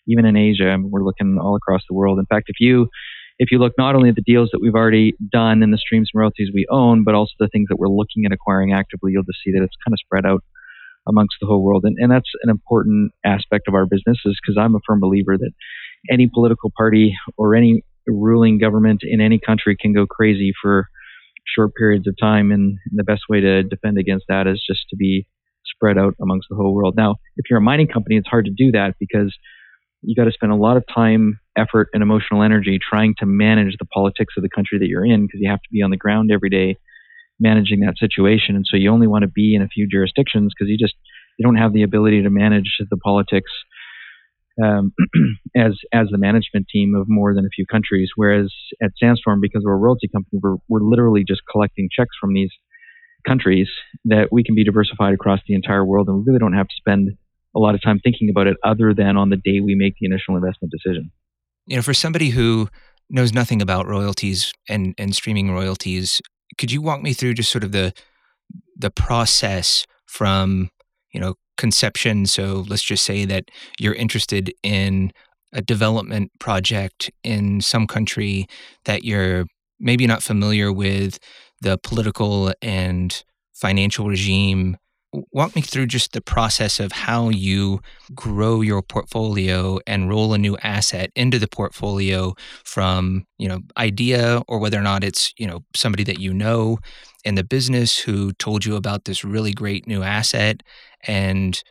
even 0.09 0.25
in 0.25 0.37
Asia. 0.37 0.77
we're 0.81 1.05
looking 1.05 1.39
all 1.41 1.55
across 1.55 1.83
the 1.89 1.95
world. 1.95 2.19
In 2.19 2.27
fact, 2.27 2.47
if 2.49 2.57
you 2.61 2.89
if 3.39 3.53
you 3.53 3.59
look 3.59 3.75
not 3.79 3.95
only 3.95 4.09
at 4.09 4.17
the 4.17 4.23
deals 4.23 4.49
that 4.53 4.61
we've 4.61 4.75
already 4.75 5.15
done 5.31 5.63
in 5.63 5.71
the 5.71 5.79
streams 5.79 6.11
and 6.13 6.21
royalties 6.21 6.49
we 6.53 6.67
own, 6.71 7.05
but 7.05 7.15
also 7.15 7.31
the 7.39 7.49
things 7.49 7.69
that 7.69 7.77
we're 7.77 7.89
looking 7.89 8.25
at 8.25 8.33
acquiring 8.33 8.73
actively, 8.73 9.13
you'll 9.13 9.23
just 9.23 9.39
see 9.45 9.53
that 9.53 9.63
it's 9.63 9.77
kind 9.85 9.93
of 9.93 9.99
spread 10.01 10.27
out 10.27 10.43
amongst 11.07 11.37
the 11.41 11.47
whole 11.47 11.63
world. 11.63 11.85
And, 11.85 11.97
and 11.99 12.11
that's 12.11 12.31
an 12.43 12.51
important 12.51 13.13
aspect 13.25 13.69
of 13.69 13.75
our 13.75 13.87
business 13.87 14.19
is 14.25 14.39
because 14.43 14.59
I'm 14.61 14.75
a 14.75 14.81
firm 14.87 15.01
believer 15.01 15.39
that 15.39 15.53
any 16.11 16.29
political 16.33 16.73
party 16.77 17.15
or 17.37 17.55
any 17.55 17.85
ruling 18.13 18.59
government 18.59 19.01
in 19.03 19.21
any 19.21 19.39
country 19.39 19.77
can 19.81 19.93
go 19.93 20.07
crazy 20.07 20.53
for 20.61 20.89
short 21.47 21.73
periods 21.75 22.07
of 22.07 22.15
time, 22.21 22.51
and 22.51 22.79
the 22.93 23.05
best 23.05 23.23
way 23.29 23.41
to 23.41 23.63
defend 23.63 23.99
against 23.99 24.27
that 24.29 24.47
is 24.47 24.63
just 24.67 24.89
to 24.91 24.97
be 24.97 25.27
spread 25.65 25.99
out 25.99 26.15
amongst 26.21 26.49
the 26.51 26.57
whole 26.57 26.75
world. 26.75 26.95
Now, 26.97 27.17
if 27.37 27.47
you're 27.49 27.59
a 27.59 27.63
mining 27.63 27.89
company, 27.89 28.17
it's 28.17 28.29
hard 28.29 28.47
to 28.47 28.51
do 28.51 28.73
that 28.73 28.95
because 28.99 29.35
you 30.03 30.15
got 30.15 30.25
to 30.25 30.33
spend 30.33 30.53
a 30.53 30.57
lot 30.57 30.77
of 30.77 30.85
time, 30.93 31.41
effort, 31.57 31.89
and 31.93 32.03
emotional 32.03 32.43
energy 32.43 32.79
trying 32.79 33.15
to 33.19 33.27
manage 33.27 33.77
the 33.79 33.87
politics 33.87 34.35
of 34.37 34.43
the 34.43 34.49
country 34.49 34.79
that 34.79 34.87
you're 34.87 35.05
in 35.05 35.27
because 35.27 35.41
you 35.41 35.51
have 35.51 35.61
to 35.61 35.69
be 35.73 35.83
on 35.83 35.91
the 35.91 35.97
ground 35.97 36.31
every 36.33 36.51
day 36.51 36.77
managing 37.41 37.81
that 37.81 37.99
situation. 37.99 38.57
And 38.57 38.65
so 38.69 38.77
you 38.77 38.91
only 38.91 39.07
want 39.07 39.23
to 39.23 39.29
be 39.29 39.55
in 39.55 39.63
a 39.63 39.69
few 39.69 39.87
jurisdictions 39.91 40.53
because 40.57 40.69
you 40.69 40.79
just 40.79 40.95
you 41.39 41.45
don't 41.45 41.57
have 41.57 41.73
the 41.73 41.83
ability 41.83 42.23
to 42.23 42.31
manage 42.31 42.79
the 42.91 42.97
politics 42.97 43.51
um, 44.63 44.93
as 45.57 45.73
as 45.93 46.09
the 46.11 46.19
management 46.19 46.67
team 46.73 46.95
of 46.95 47.07
more 47.09 47.35
than 47.35 47.45
a 47.45 47.49
few 47.55 47.67
countries. 47.67 48.11
Whereas 48.17 48.53
at 48.83 48.91
Sandstorm, 48.99 49.41
because 49.41 49.63
we're 49.65 49.75
a 49.75 49.77
royalty 49.77 50.09
company, 50.09 50.41
we're, 50.43 50.57
we're 50.69 50.83
literally 50.83 51.25
just 51.27 51.43
collecting 51.51 51.89
checks 51.91 52.17
from 52.21 52.35
these 52.35 52.51
countries 53.27 53.69
that 54.05 54.29
we 54.31 54.45
can 54.45 54.55
be 54.55 54.65
diversified 54.65 55.15
across 55.15 55.41
the 55.47 55.55
entire 55.55 55.85
world 55.85 56.09
and 56.09 56.19
we 56.19 56.25
really 56.27 56.39
don't 56.39 56.55
have 56.55 56.69
to 56.69 56.75
spend 56.77 57.11
a 57.57 57.59
lot 57.59 57.75
of 57.75 57.83
time 57.83 57.99
thinking 58.03 58.31
about 58.31 58.47
it 58.47 58.57
other 58.65 58.95
than 58.95 59.17
on 59.17 59.31
the 59.31 59.37
day 59.37 59.61
we 59.61 59.75
make 59.75 59.95
the 60.01 60.07
initial 60.07 60.37
investment 60.37 60.73
decision. 60.73 61.11
You 61.67 61.77
know, 61.77 61.83
for 61.83 61.95
somebody 61.95 62.31
who 62.31 62.69
knows 63.11 63.33
nothing 63.33 63.61
about 63.61 63.87
royalties 63.87 64.53
and, 64.69 64.95
and 64.99 65.15
streaming 65.15 65.51
royalties, 65.51 66.21
could 66.57 66.71
you 66.71 66.81
walk 66.81 67.03
me 67.03 67.13
through 67.13 67.35
just 67.35 67.51
sort 67.51 67.65
of 67.65 67.73
the 67.73 67.93
the 68.81 68.91
process 68.91 69.85
from, 70.07 70.71
you 71.13 71.21
know, 71.21 71.35
conception? 71.59 72.25
So 72.27 72.65
let's 72.69 72.83
just 72.83 73.05
say 73.05 73.27
that 73.27 73.51
you're 73.79 73.95
interested 73.95 74.53
in 74.63 75.13
a 75.53 75.61
development 75.61 76.31
project 76.39 77.11
in 77.23 77.61
some 77.61 77.87
country 77.87 78.47
that 78.85 79.05
you're 79.05 79.47
maybe 79.79 80.07
not 80.07 80.23
familiar 80.23 80.73
with 80.73 81.19
the 81.61 81.79
political 81.79 82.53
and 82.63 83.23
financial 83.55 84.07
regime. 84.07 84.77
Walk 85.13 85.57
me 85.57 85.63
through 85.63 85.87
just 85.87 86.13
the 86.13 86.21
process 86.21 86.79
of 86.79 86.93
how 86.93 87.31
you 87.31 87.81
grow 88.15 88.61
your 88.61 88.83
portfolio 88.83 89.79
and 89.87 90.09
roll 90.09 90.35
a 90.35 90.39
new 90.39 90.57
asset 90.63 91.11
into 91.17 91.39
the 91.39 91.49
portfolio 91.49 92.35
from, 92.65 93.25
you 93.39 93.49
know, 93.49 93.61
idea 93.79 94.43
or 94.49 94.59
whether 94.59 94.79
or 94.79 94.83
not 94.83 95.03
it's, 95.03 95.33
you 95.39 95.47
know, 95.47 95.65
somebody 95.75 96.05
that 96.05 96.21
you 96.21 96.35
know 96.35 96.79
in 97.25 97.37
the 97.37 97.45
business 97.45 97.99
who 97.99 98.33
told 98.35 98.67
you 98.67 98.77
about 98.77 99.07
this 99.07 99.25
really 99.25 99.53
great 99.53 99.87
new 99.87 100.03
asset 100.03 100.63
and 101.07 101.63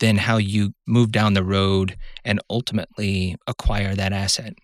then 0.00 0.16
how 0.16 0.36
you 0.36 0.72
move 0.86 1.12
down 1.12 1.34
the 1.34 1.44
road 1.44 1.96
and 2.24 2.40
ultimately 2.48 3.36
acquire 3.46 3.94
that 3.94 4.12
asset. 4.12 4.54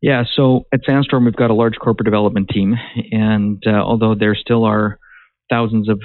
Yeah, 0.00 0.24
so 0.34 0.64
at 0.72 0.80
Sandstorm, 0.86 1.24
we've 1.24 1.34
got 1.34 1.50
a 1.50 1.54
large 1.54 1.76
corporate 1.78 2.04
development 2.04 2.48
team. 2.50 2.76
And 3.10 3.62
uh, 3.66 3.70
although 3.70 4.14
there 4.14 4.34
still 4.34 4.64
are 4.64 4.98
thousands 5.50 5.88
of 5.88 6.00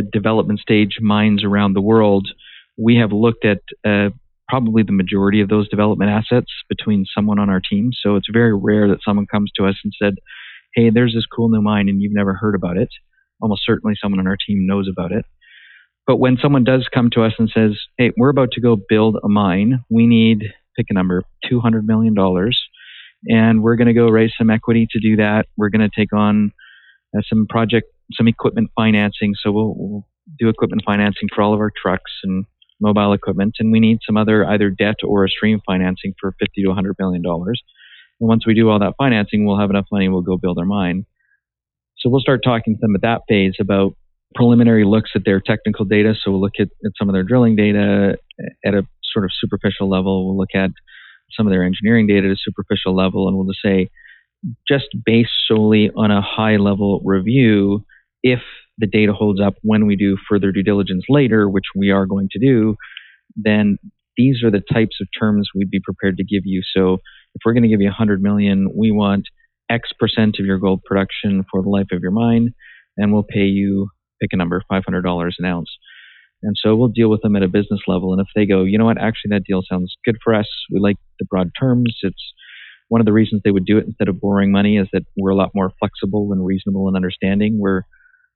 development 0.00 0.60
stage 0.60 0.96
mines 1.00 1.44
around 1.44 1.74
the 1.74 1.80
world, 1.80 2.28
we 2.78 2.96
have 2.96 3.12
looked 3.12 3.44
at 3.44 3.58
uh, 3.86 4.10
probably 4.48 4.82
the 4.82 4.92
majority 4.92 5.40
of 5.40 5.48
those 5.48 5.68
development 5.68 6.10
assets 6.10 6.50
between 6.68 7.04
someone 7.14 7.38
on 7.38 7.50
our 7.50 7.60
team. 7.60 7.90
So 7.92 8.16
it's 8.16 8.28
very 8.32 8.54
rare 8.56 8.88
that 8.88 9.00
someone 9.04 9.26
comes 9.26 9.50
to 9.56 9.66
us 9.66 9.76
and 9.84 9.92
said, 10.00 10.14
Hey, 10.74 10.90
there's 10.90 11.14
this 11.14 11.26
cool 11.26 11.50
new 11.50 11.60
mine 11.60 11.88
and 11.88 12.00
you've 12.00 12.14
never 12.14 12.34
heard 12.34 12.54
about 12.54 12.78
it. 12.78 12.88
Almost 13.40 13.62
certainly 13.66 13.94
someone 14.00 14.20
on 14.20 14.26
our 14.26 14.38
team 14.46 14.66
knows 14.66 14.88
about 14.90 15.12
it. 15.12 15.26
But 16.06 16.16
when 16.16 16.38
someone 16.40 16.64
does 16.64 16.88
come 16.92 17.10
to 17.12 17.22
us 17.22 17.32
and 17.38 17.50
says, 17.52 17.78
Hey, 17.98 18.12
we're 18.16 18.30
about 18.30 18.52
to 18.52 18.60
go 18.60 18.76
build 18.88 19.16
a 19.22 19.28
mine, 19.28 19.84
we 19.90 20.06
need, 20.06 20.44
pick 20.76 20.86
a 20.88 20.94
number, 20.94 21.22
$200 21.50 21.82
million 21.84 22.14
and 23.26 23.62
we're 23.62 23.76
going 23.76 23.88
to 23.88 23.94
go 23.94 24.08
raise 24.08 24.32
some 24.36 24.50
equity 24.50 24.86
to 24.90 25.00
do 25.00 25.16
that. 25.16 25.46
We're 25.56 25.70
going 25.70 25.88
to 25.88 26.00
take 26.00 26.12
on 26.12 26.52
uh, 27.16 27.20
some 27.28 27.46
project, 27.48 27.86
some 28.12 28.28
equipment 28.28 28.70
financing. 28.76 29.34
So 29.42 29.52
we'll, 29.52 29.74
we'll, 29.76 30.06
do 30.38 30.48
equipment 30.48 30.82
financing 30.86 31.28
for 31.34 31.42
all 31.42 31.52
of 31.52 31.58
our 31.58 31.72
trucks 31.82 32.10
and 32.22 32.46
mobile 32.80 33.12
equipment, 33.12 33.56
and 33.58 33.72
we 33.72 33.80
need 33.80 33.98
some 34.06 34.16
other 34.16 34.46
either 34.46 34.70
debt 34.70 34.94
or 35.04 35.24
a 35.24 35.28
stream 35.28 35.60
financing 35.66 36.14
for 36.20 36.34
50 36.38 36.62
to 36.62 36.68
100 36.68 36.94
million 36.98 37.22
dollars. 37.22 37.60
And 38.20 38.28
once 38.28 38.46
we 38.46 38.54
do 38.54 38.70
all 38.70 38.78
that 38.78 38.94
financing, 38.96 39.44
we'll 39.44 39.58
have 39.58 39.70
enough 39.70 39.86
money. 39.90 40.08
We'll 40.08 40.22
go 40.22 40.36
build 40.36 40.58
our 40.58 40.64
mine. 40.64 41.06
So 41.98 42.08
we'll 42.08 42.20
start 42.20 42.42
talking 42.44 42.74
to 42.74 42.80
them 42.80 42.94
at 42.94 43.02
that 43.02 43.22
phase 43.28 43.54
about 43.60 43.94
preliminary 44.34 44.84
looks 44.84 45.10
at 45.14 45.22
their 45.24 45.40
technical 45.40 45.84
data. 45.84 46.14
So 46.22 46.30
we'll 46.30 46.40
look 46.40 46.58
at, 46.58 46.68
at 46.84 46.92
some 46.98 47.08
of 47.08 47.14
their 47.14 47.24
drilling 47.24 47.56
data 47.56 48.16
at 48.64 48.74
a 48.74 48.86
sort 49.12 49.24
of 49.24 49.30
superficial 49.38 49.88
level. 49.88 50.26
We'll 50.26 50.38
look 50.38 50.54
at 50.54 50.70
some 51.36 51.46
of 51.46 51.52
their 51.52 51.64
engineering 51.64 52.06
data 52.06 52.28
at 52.28 52.32
a 52.32 52.36
superficial 52.36 52.94
level, 52.94 53.28
and 53.28 53.36
we'll 53.36 53.46
just 53.46 53.62
say, 53.62 53.90
just 54.68 54.88
based 55.04 55.30
solely 55.46 55.90
on 55.96 56.10
a 56.10 56.22
high 56.22 56.56
level 56.56 57.00
review, 57.04 57.84
if 58.22 58.40
the 58.78 58.86
data 58.86 59.12
holds 59.12 59.40
up 59.40 59.54
when 59.62 59.86
we 59.86 59.96
do 59.96 60.16
further 60.28 60.52
due 60.52 60.62
diligence 60.62 61.04
later, 61.08 61.48
which 61.48 61.66
we 61.76 61.90
are 61.90 62.06
going 62.06 62.28
to 62.32 62.38
do, 62.38 62.76
then 63.36 63.78
these 64.16 64.42
are 64.42 64.50
the 64.50 64.62
types 64.72 64.96
of 65.00 65.08
terms 65.18 65.48
we'd 65.54 65.70
be 65.70 65.80
prepared 65.80 66.16
to 66.16 66.24
give 66.24 66.42
you. 66.44 66.62
So 66.74 66.94
if 67.34 67.42
we're 67.44 67.54
going 67.54 67.62
to 67.62 67.68
give 67.68 67.80
you 67.80 67.88
100 67.88 68.22
million, 68.22 68.68
we 68.76 68.90
want 68.90 69.26
X 69.70 69.90
percent 69.98 70.36
of 70.38 70.46
your 70.46 70.58
gold 70.58 70.82
production 70.84 71.44
for 71.50 71.62
the 71.62 71.70
life 71.70 71.86
of 71.92 72.02
your 72.02 72.10
mine, 72.10 72.54
and 72.96 73.12
we'll 73.12 73.22
pay 73.22 73.44
you, 73.44 73.88
pick 74.20 74.30
a 74.32 74.36
number, 74.36 74.62
$500 74.70 75.30
an 75.38 75.44
ounce. 75.44 75.70
And 76.42 76.56
so 76.60 76.74
we'll 76.74 76.88
deal 76.88 77.08
with 77.08 77.22
them 77.22 77.36
at 77.36 77.42
a 77.42 77.48
business 77.48 77.80
level. 77.86 78.12
And 78.12 78.20
if 78.20 78.26
they 78.34 78.46
go, 78.46 78.64
you 78.64 78.76
know 78.76 78.84
what, 78.84 78.98
actually 78.98 79.30
that 79.30 79.44
deal 79.44 79.62
sounds 79.68 79.94
good 80.04 80.16
for 80.22 80.34
us. 80.34 80.48
We 80.70 80.80
like 80.80 80.96
the 81.18 81.24
broad 81.24 81.50
terms. 81.58 81.96
It's 82.02 82.32
one 82.92 83.00
of 83.00 83.06
the 83.06 83.12
reasons 83.14 83.40
they 83.42 83.50
would 83.50 83.64
do 83.64 83.78
it 83.78 83.86
instead 83.86 84.10
of 84.10 84.20
borrowing 84.20 84.52
money 84.52 84.76
is 84.76 84.86
that 84.92 85.06
we're 85.16 85.30
a 85.30 85.34
lot 85.34 85.48
more 85.54 85.72
flexible 85.78 86.28
and 86.30 86.44
reasonable 86.44 86.88
and 86.88 86.94
understanding. 86.94 87.56
We're 87.58 87.84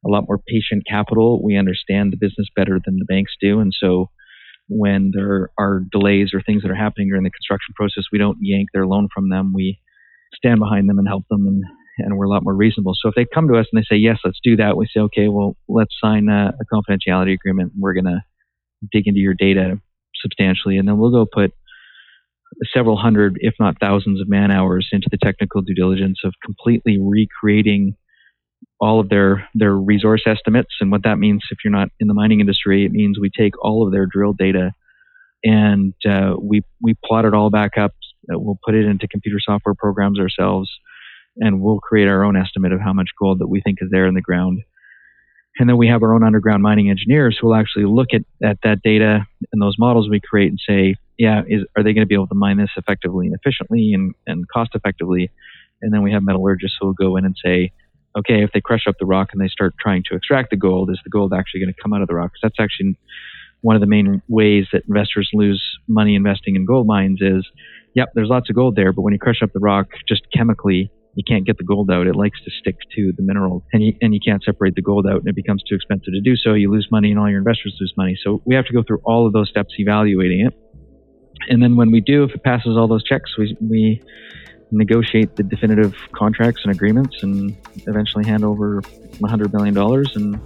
a 0.03 0.09
lot 0.09 0.25
more 0.27 0.39
patient 0.39 0.85
capital. 0.89 1.45
We 1.45 1.59
understand 1.59 2.11
the 2.11 2.17
business 2.17 2.49
better 2.57 2.81
than 2.83 2.97
the 2.97 3.05
banks 3.05 3.33
do. 3.39 3.61
And 3.61 3.71
so 3.79 4.09
when 4.71 5.11
there 5.13 5.51
are 5.59 5.83
delays 5.93 6.31
or 6.33 6.41
things 6.41 6.63
that 6.63 6.71
are 6.71 6.75
happening 6.75 7.09
during 7.09 7.25
the 7.25 7.31
construction 7.31 7.75
process, 7.77 8.05
we 8.11 8.19
don't 8.19 8.39
yank 8.41 8.69
their 8.73 8.87
loan 8.87 9.09
from 9.13 9.29
them. 9.29 9.53
We 9.55 9.79
stand 10.35 10.59
behind 10.59 10.89
them 10.89 10.99
and 10.99 11.07
help 11.07 11.25
them 11.29 11.47
and 11.47 11.63
and 11.99 12.17
we're 12.17 12.25
a 12.25 12.31
lot 12.31 12.43
more 12.43 12.57
reasonable. 12.57 12.95
So 12.95 13.11
if 13.11 13.15
they 13.15 13.27
come 13.27 13.49
to 13.49 13.59
us 13.59 13.67
and 13.71 13.83
they 13.83 13.95
say, 13.95 13.99
yes, 13.99 14.19
let's 14.25 14.41
do 14.43 14.57
that, 14.57 14.79
we 14.79 14.87
say, 14.87 15.01
okay, 15.01 15.29
well, 15.29 15.57
let's 15.69 15.95
sign 16.03 16.29
a, 16.29 16.53
a 16.61 16.65
confidentiality 16.75 17.33
agreement. 17.35 17.73
We're 17.79 17.95
going 17.95 18.05
to 18.05 18.23
dig 18.91 19.07
into 19.07 19.21
your 19.21 19.33
data 19.33 19.81
substantially, 20.23 20.77
and 20.77 20.87
then 20.87 20.99
we'll 20.99 21.11
go 21.11 21.27
put 21.31 21.53
several 22.73 22.97
hundred, 22.97 23.37
if 23.41 23.55
not 23.61 23.77
thousands 23.81 24.21
of 24.21 24.29
man 24.29 24.51
hours 24.51 24.89
into 24.93 25.09
the 25.11 25.19
technical 25.23 25.63
due 25.63 25.75
diligence 25.75 26.21
of 26.25 26.33
completely 26.45 26.99
recreating 27.01 27.97
all 28.81 29.01
of 29.01 29.09
their, 29.09 29.49
their 29.55 29.75
resource 29.75 30.23
estimates. 30.27 30.75
And 30.81 30.91
what 30.91 31.03
that 31.05 31.19
means, 31.19 31.43
if 31.51 31.59
you're 31.65 31.73
not 31.73 31.89
in 32.01 32.09
the 32.09 32.15
mining 32.15 32.41
industry, 32.41 32.85
it 32.85 32.93
means 32.93 33.19
we 33.19 33.31
take 33.31 33.53
all 33.63 33.87
of 33.87 33.93
their 33.93 34.07
drill 34.07 34.33
data 34.33 34.73
and 35.45 35.95
uh, 36.09 36.35
we, 36.41 36.63
we 36.81 36.95
plot 37.05 37.25
it 37.25 37.35
all 37.35 37.51
back 37.51 37.73
up. 37.79 37.93
We'll 38.29 38.59
put 38.65 38.75
it 38.75 38.87
into 38.87 39.07
computer 39.09 39.39
software 39.41 39.75
programs 39.75 40.19
ourselves 40.19 40.71
and 41.37 41.61
we'll 41.61 41.79
create 41.79 42.09
our 42.09 42.25
own 42.25 42.37
estimate 42.37 42.73
of 42.73 42.81
how 42.81 42.93
much 42.93 43.11
gold 43.19 43.41
that 43.41 43.49
we 43.49 43.61
think 43.61 43.79
is 43.81 43.89
there 43.91 44.07
in 44.07 44.15
the 44.15 44.23
ground. 44.23 44.61
And 45.59 45.69
then 45.69 45.77
we 45.77 45.89
have 45.89 46.03
our 46.03 46.15
own 46.15 46.25
underground 46.25 46.63
mining 46.63 46.91
engineers 46.91 47.39
who 47.41 47.49
will 47.49 47.55
actually 47.55 47.87
look 47.87 48.09
at, 48.13 48.23
at 48.47 48.59
that 48.63 48.83
data 48.83 49.27
and 49.53 49.63
those 49.63 49.77
models 49.79 50.09
we 50.11 50.21
create 50.21 50.49
and 50.49 50.61
say, 50.67 50.97
yeah, 51.19 51.43
is, 51.47 51.63
are 51.77 51.83
they 51.83 51.93
going 51.93 52.03
to 52.03 52.07
be 52.07 52.15
able 52.15 52.27
to 52.29 52.35
mine 52.35 52.59
this 52.59 52.71
effectively 52.77 53.27
and 53.27 53.35
efficiently 53.35 53.93
and, 53.95 54.15
and 54.27 54.49
cost 54.49 54.71
effectively? 54.75 55.31
And 55.83 55.93
then 55.93 56.03
we 56.03 56.13
have 56.13 56.23
metallurgists 56.23 56.77
who 56.81 56.87
will 56.87 56.95
go 56.95 57.17
in 57.17 57.25
and 57.25 57.37
say, 57.43 57.73
okay, 58.17 58.43
if 58.43 58.51
they 58.53 58.61
crush 58.61 58.87
up 58.89 58.97
the 58.99 59.07
rock 59.07 59.29
and 59.33 59.41
they 59.41 59.49
start 59.49 59.75
trying 59.79 60.03
to 60.11 60.17
extract 60.17 60.51
the 60.51 60.57
gold, 60.57 60.91
is 60.91 60.99
the 61.05 61.11
gold 61.11 61.33
actually 61.35 61.61
going 61.61 61.73
to 61.73 61.81
come 61.83 61.93
out 61.93 62.03
of 62.03 62.09
the 62.09 62.15
rock? 62.15 62.33
Because 62.33 62.51
that's 62.51 62.65
actually 62.65 62.99
one 63.61 63.77
of 63.77 63.81
the 63.81 63.87
main 63.87 64.23
ways 64.29 64.67
that 64.73 64.83
investors 64.89 65.29
lose 65.33 65.63
money 65.89 66.15
investing 66.15 66.57
in 66.57 66.65
gold 66.65 66.87
mines 66.87 67.21
is, 67.21 67.47
yep, 67.95 68.11
there's 68.15 68.29
lots 68.29 68.49
of 68.49 68.57
gold 68.57 68.77
there, 68.77 68.93
but 68.93 69.03
when 69.03 69.13
you 69.13 69.19
crush 69.19 69.43
up 69.43 69.53
the 69.53 69.61
rock 69.61 69.89
just 70.09 70.23
chemically, 70.33 70.91
you 71.15 71.25
can't 71.27 71.47
get 71.47 71.57
the 71.57 71.65
gold 71.65 71.91
out. 71.91 72.07
It 72.07 72.15
likes 72.15 72.39
to 72.45 72.51
stick 72.51 72.77
to 72.95 73.13
the 73.17 73.23
mineral, 73.23 73.65
and 73.73 73.83
you, 73.83 73.95
and 74.03 74.13
you 74.13 74.21
can't 74.25 74.45
separate 74.45 74.75
the 74.75 74.83
gold 74.83 75.07
out, 75.07 75.21
and 75.21 75.29
it 75.29 75.35
becomes 75.35 75.63
too 75.63 75.75
expensive 75.75 76.13
to 76.13 76.21
do 76.21 76.37
so. 76.37 76.53
You 76.53 76.71
lose 76.71 76.89
money, 76.91 77.11
and 77.11 77.19
all 77.19 77.29
your 77.29 77.39
investors 77.39 77.75
lose 77.81 77.95
money. 77.97 78.19
So 78.23 78.43
we 78.45 78.55
have 78.55 78.67
to 78.67 78.75
go 78.75 78.83
through 78.87 79.01
all 79.03 79.27
of 79.27 79.33
those 79.33 79.49
steps 79.49 79.75
evaluating 79.79 80.47
it. 80.47 80.55
And 81.49 81.63
then 81.63 81.77
when 81.77 81.91
we 81.91 82.01
do, 82.01 82.25
if 82.25 82.35
it 82.35 82.43
passes 82.43 82.77
all 82.77 82.89
those 82.89 83.05
checks, 83.05 83.37
we, 83.39 83.57
we 83.61 84.03
negotiate 84.71 85.37
the 85.37 85.43
definitive 85.43 85.95
contracts 86.13 86.63
and 86.65 86.75
agreements 86.75 87.23
and 87.23 87.57
eventually 87.87 88.25
hand 88.27 88.45
over 88.45 88.83
$100 88.83 89.53
million. 89.53 89.77
And 90.15 90.41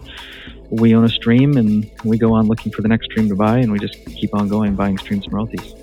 we 0.70 0.94
own 0.94 1.04
a 1.04 1.08
stream 1.08 1.56
and 1.56 1.90
we 2.04 2.18
go 2.18 2.32
on 2.32 2.46
looking 2.46 2.72
for 2.72 2.82
the 2.82 2.88
next 2.88 3.06
stream 3.06 3.28
to 3.28 3.36
buy 3.36 3.58
and 3.58 3.72
we 3.72 3.78
just 3.78 4.04
keep 4.06 4.34
on 4.34 4.48
going 4.48 4.74
buying 4.74 4.98
streams 4.98 5.24
and 5.24 5.32
royalties. 5.32 5.74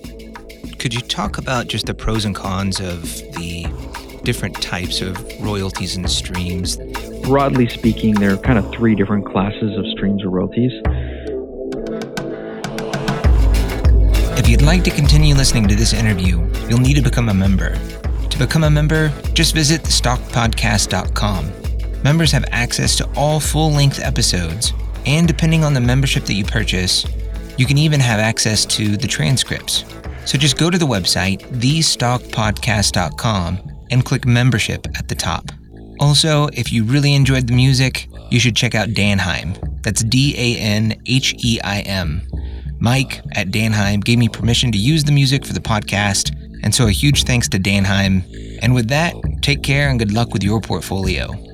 Could 0.80 0.94
you 0.94 1.02
talk 1.02 1.38
about 1.38 1.68
just 1.68 1.88
the 1.88 1.94
pros 1.94 2.26
and 2.26 2.36
cons 2.36 2.80
of 2.80 3.02
the 3.34 3.66
different 4.24 4.62
types 4.62 5.02
of 5.02 5.18
royalties 5.42 5.96
and 5.96 6.10
streams? 6.10 6.78
Broadly 7.24 7.68
speaking, 7.68 8.14
there 8.14 8.34
are 8.34 8.38
kind 8.38 8.60
of 8.60 8.72
three 8.72 8.96
different 8.96 9.26
classes 9.26 9.78
of 9.78 9.86
streams 9.88 10.24
or 10.24 10.30
royalties. 10.30 10.72
Like 14.68 14.84
to 14.84 14.92
continue 14.92 15.34
listening 15.34 15.66
to 15.66 15.76
this 15.76 15.94
interview, 15.94 16.46
you'll 16.68 16.82
need 16.82 16.96
to 16.96 17.02
become 17.02 17.30
a 17.30 17.34
member. 17.34 17.80
To 18.28 18.38
become 18.38 18.66
a 18.66 18.70
member, 18.70 19.14
just 19.32 19.56
visit 19.56 19.82
thestockpodcast.com. 19.82 22.04
Members 22.04 22.34
have 22.34 22.44
access 22.52 22.98
to 22.98 23.10
all 23.16 23.40
full 23.40 23.72
length 23.72 24.02
episodes, 24.02 24.74
and 25.06 25.26
depending 25.26 25.64
on 25.64 25.74
the 25.74 25.80
membership 25.80 26.26
that 26.26 26.34
you 26.34 26.44
purchase, 26.44 27.08
you 27.58 27.66
can 27.66 27.78
even 27.78 28.02
have 28.02 28.20
access 28.20 28.66
to 28.66 28.98
the 28.98 29.08
transcripts. 29.08 29.86
So 30.26 30.38
just 30.38 30.58
go 30.58 30.70
to 30.70 30.78
the 30.78 30.86
website, 30.86 31.40
thestockpodcast.com, 31.62 33.72
and 33.90 34.04
click 34.04 34.26
membership 34.26 34.86
at 34.98 35.08
the 35.08 35.16
top. 35.16 35.50
Also, 36.02 36.48
if 36.48 36.74
you 36.74 36.84
really 36.84 37.16
enjoyed 37.16 37.48
the 37.48 37.54
music, 37.54 38.10
you 38.30 38.42
should 38.42 38.58
check 38.58 38.76
out 38.76 38.90
Danheim. 38.90 39.82
That's 39.82 40.04
D 40.04 40.36
A 40.38 40.58
N 40.60 41.02
H 41.06 41.36
E 41.42 41.58
I 41.64 41.80
M. 41.80 42.22
Mike 42.80 43.22
at 43.34 43.48
Danheim 43.48 44.04
gave 44.04 44.20
me 44.20 44.30
permission 44.30 44.72
to 44.72 44.78
use 44.78 45.04
the 45.04 45.12
music 45.12 45.46
for 45.46 45.54
the 45.54 45.60
podcast, 45.60 46.36
and 46.64 46.74
so 46.74 46.88
a 46.88 46.92
huge 46.92 47.24
thanks 47.24 47.48
to 47.50 47.60
Danheim. 47.60 48.24
And 48.62 48.74
with 48.74 48.90
that, 48.90 49.16
take 49.42 49.64
care 49.64 49.90
and 49.90 50.00
good 50.00 50.12
luck 50.12 50.34
with 50.34 50.44
your 50.44 50.62
portfolio. 50.62 51.47